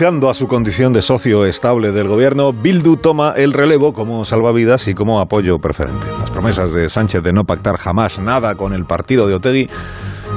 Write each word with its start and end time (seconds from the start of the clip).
a 0.00 0.34
su 0.34 0.46
condición 0.46 0.92
de 0.92 1.02
socio 1.02 1.44
estable 1.44 1.90
del 1.90 2.06
gobierno, 2.06 2.52
Bildu 2.52 2.98
toma 2.98 3.34
el 3.36 3.52
relevo 3.52 3.92
como 3.92 4.24
salvavidas 4.24 4.86
y 4.86 4.94
como 4.94 5.18
apoyo 5.18 5.58
preferente. 5.58 6.06
Las 6.20 6.30
promesas 6.30 6.72
de 6.72 6.88
Sánchez 6.88 7.20
de 7.24 7.32
no 7.32 7.44
pactar 7.44 7.78
jamás 7.78 8.20
nada 8.20 8.54
con 8.54 8.72
el 8.72 8.84
partido 8.84 9.26
de 9.26 9.34
Otegui 9.34 9.68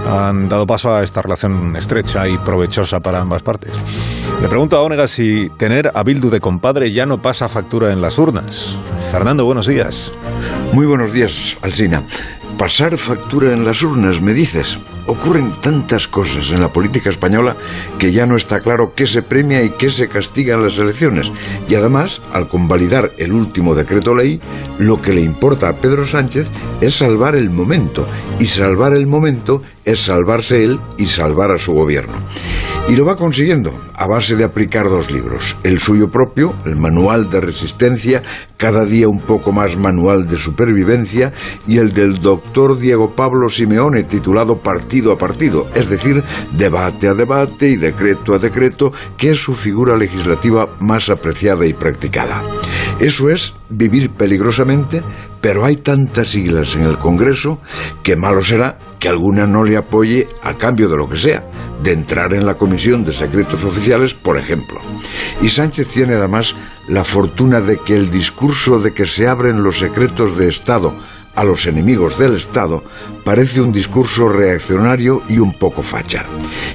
han 0.08 0.50
dado 0.50 0.66
paso 0.66 0.96
a 0.96 1.04
esta 1.04 1.22
relación 1.22 1.76
estrecha 1.76 2.28
y 2.28 2.40
provechosa 2.40 3.02
para 3.02 3.20
ambas 3.20 3.44
partes. 3.44 3.72
Le 4.42 4.48
pregunto 4.48 4.78
a 4.78 4.82
Ónega 4.82 5.08
si 5.08 5.52
tener 5.60 5.92
a 5.94 6.02
Bildu 6.02 6.32
de 6.32 6.42
compadre 6.42 6.92
ya 6.92 7.06
no 7.06 7.22
pasa 7.22 7.48
factura 7.48 7.94
en 7.94 8.02
las 8.02 8.18
urnas. 8.18 8.80
Fernando, 9.12 9.46
buenos 9.46 9.68
días. 9.68 10.12
Muy 10.74 10.88
buenos 10.88 11.14
días, 11.14 11.56
Alsina. 11.62 12.02
Pasar 12.58 12.98
factura 12.98 13.54
en 13.54 13.64
las 13.64 13.84
urnas, 13.84 14.22
me 14.22 14.34
dices. 14.34 14.80
Ocurren 15.08 15.52
tantas 15.62 16.08
cosas 16.08 16.52
en 16.52 16.62
la 16.62 16.70
política 16.70 17.10
española 17.10 17.56
que 17.98 18.12
ya 18.12 18.26
no 18.26 18.36
está 18.36 18.60
claro 18.60 18.94
qué 18.96 19.06
se 19.08 19.24
premia 19.24 19.64
y 19.64 19.72
qué 19.72 19.90
se 19.90 20.08
castiga 20.08 20.56
en 20.56 20.64
las 20.64 20.78
elecciones. 20.78 21.32
Y 21.68 21.76
además, 21.76 22.22
al 22.32 22.48
convalidar 22.48 23.12
el 23.18 23.34
último 23.34 23.76
decreto 23.76 24.16
ley, 24.16 24.40
lo 24.80 25.02
que 25.02 25.14
le 25.14 25.22
importa 25.22 25.70
a 25.70 25.76
Pedro 25.76 26.06
Sánchez 26.06 26.50
es 26.82 26.96
salvar 26.96 27.36
el 27.36 27.50
momento. 27.50 28.06
Y 28.40 28.48
salvar 28.48 28.94
el 28.94 29.08
momento 29.08 29.62
es 29.86 30.02
salvarse 30.02 30.64
él 30.64 30.80
y 30.98 31.06
salvar 31.06 31.52
a 31.52 31.58
su 31.58 31.74
gobierno. 31.74 32.16
Y 32.92 32.96
lo 32.98 33.06
va 33.06 33.16
consiguiendo 33.16 33.72
a 33.96 34.06
base 34.06 34.36
de 34.36 34.44
aplicar 34.44 34.90
dos 34.90 35.10
libros. 35.10 35.56
El 35.64 35.80
suyo 35.80 36.12
propio, 36.12 36.54
el 36.66 36.76
Manual 36.76 37.30
de 37.30 37.40
Resistencia, 37.40 38.22
cada 38.58 38.84
día 38.84 39.08
un 39.08 39.22
poco 39.22 39.54
más 39.54 39.78
Manual 39.78 40.28
de 40.28 40.36
Supervivencia, 40.36 41.32
y 41.66 41.78
el 41.78 41.94
del 41.94 42.20
doctor 42.20 42.78
Diego 42.78 43.16
Pablo 43.16 43.48
Simeone, 43.48 44.04
titulado 44.04 44.58
Partido 44.58 45.14
a 45.14 45.18
Partido, 45.18 45.68
es 45.74 45.88
decir, 45.88 46.22
debate 46.52 47.08
a 47.08 47.14
debate 47.14 47.70
y 47.70 47.78
decreto 47.78 48.34
a 48.34 48.40
decreto, 48.40 48.92
que 49.16 49.30
es 49.30 49.38
su 49.42 49.54
figura 49.54 49.96
legislativa 49.96 50.76
más 50.82 51.10
apreciada 51.10 51.66
y 51.66 51.74
practicada. 51.74 52.44
Eso 53.02 53.32
es 53.32 53.56
vivir 53.68 54.12
peligrosamente, 54.12 55.02
pero 55.42 55.66
hay 55.66 55.78
tantas 55.78 56.30
siglas 56.30 56.76
en 56.76 56.84
el 56.84 57.00
Congreso 57.00 57.60
que 58.04 58.16
malo 58.16 58.44
será 58.44 58.78
que 59.00 59.10
alguna 59.10 59.48
no 59.48 59.64
le 59.64 59.76
apoye 59.76 60.28
a 60.44 60.54
cambio 60.54 60.88
de 60.88 60.98
lo 60.98 61.10
que 61.10 61.18
sea, 61.18 61.44
de 61.82 61.94
entrar 61.94 62.32
en 62.36 62.46
la 62.46 62.58
Comisión 62.58 63.04
de 63.04 63.12
Secretos 63.12 63.64
Oficiales, 63.64 64.14
por 64.14 64.38
ejemplo. 64.38 64.80
Y 65.42 65.50
Sánchez 65.50 65.88
tiene 65.88 66.14
además 66.14 66.54
la 66.88 67.04
fortuna 67.04 67.60
de 67.60 67.80
que 67.80 67.96
el 67.96 68.12
discurso 68.12 68.80
de 68.80 68.94
que 68.94 69.08
se 69.08 69.28
abren 69.28 69.64
los 69.64 69.80
secretos 69.80 70.38
de 70.38 70.48
Estado 70.48 70.94
a 71.34 71.44
los 71.44 71.66
enemigos 71.66 72.20
del 72.20 72.36
Estado 72.36 72.84
parece 73.24 73.62
un 73.62 73.72
discurso 73.72 74.30
reaccionario 74.30 75.24
y 75.28 75.40
un 75.40 75.58
poco 75.58 75.82
facha. 75.82 76.26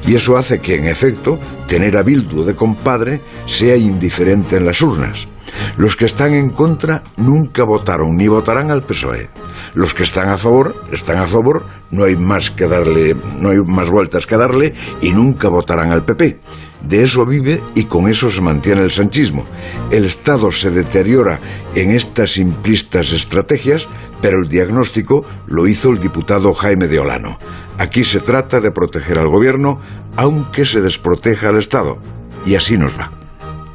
Y 0.05 0.17
eso 0.17 0.37
hace 0.37 0.59
que, 0.59 0.75
en 0.75 0.87
efecto, 0.87 1.39
tener 1.69 1.97
a 1.97 2.03
Bildu 2.03 2.43
de 2.43 2.57
compadre 2.57 3.21
sea 3.47 3.77
indiferente 3.77 4.57
en 4.57 4.67
las 4.67 4.83
urnas. 4.83 5.29
Los 5.77 5.97
que 5.97 6.05
están 6.05 6.35
en 6.35 6.51
contra 6.51 7.03
nunca 7.17 7.65
votaron 7.65 8.17
ni 8.17 8.29
votarán 8.29 8.71
al 8.71 8.83
PSOE. 8.83 9.31
Los 9.75 9.95
que 9.95 10.03
están 10.03 10.29
a 10.29 10.37
favor 10.37 10.75
están 10.93 11.19
a 11.19 11.27
favor, 11.27 11.65
no 11.91 12.05
hay 12.05 12.17
más 12.17 12.51
que 12.51 12.67
darle, 12.67 13.15
no 13.39 13.51
hay 13.51 13.59
más 13.59 13.91
vueltas 13.91 14.27
que 14.27 14.37
darle 14.37 14.75
y 15.01 15.13
nunca 15.13 15.49
votarán 15.49 15.93
al 15.93 16.05
PP. 16.05 16.41
De 16.83 17.03
eso 17.03 17.27
vive 17.27 17.63
y 17.75 17.85
con 17.85 18.09
eso 18.09 18.31
se 18.31 18.41
mantiene 18.41 18.83
el 18.83 18.91
sanchismo. 18.91 19.45
El 19.91 20.05
Estado 20.05 20.51
se 20.53 20.71
deteriora 20.71 21.41
en 21.75 21.91
estas 21.91 22.33
simplistas 22.33 23.13
estrategias, 23.13 23.89
pero 24.21 24.39
el 24.39 24.49
diagnóstico 24.49 25.25
lo 25.47 25.67
hizo 25.67 25.91
el 25.91 25.99
diputado 25.99 26.55
Jaime 26.55 26.87
de 26.87 27.01
Olano. 27.01 27.39
Aquí 27.79 28.05
se 28.05 28.21
trata 28.21 28.61
de 28.61 28.71
proteger 28.71 29.19
al 29.19 29.29
gobierno, 29.29 29.81
aunque 30.17 30.65
se 30.65 30.81
desproteja 30.81 31.49
al 31.49 31.59
Estado. 31.59 31.99
Y 32.45 32.55
así 32.55 32.77
nos 32.77 32.97
va. 32.99 33.11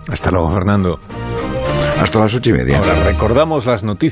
Hasta 0.10 0.32
luego, 0.32 0.52
Fernando. 0.52 1.00
Hasta 2.02 2.18
las 2.18 2.34
ocho 2.34 2.50
y 2.50 2.54
media. 2.54 2.80
Ahora 2.80 2.96
recordamos 3.04 3.68
las 3.68 3.84
noticias. 3.84 4.00